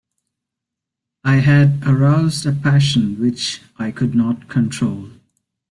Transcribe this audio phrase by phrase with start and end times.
[1.23, 5.09] I had aroused a passion which I could not control.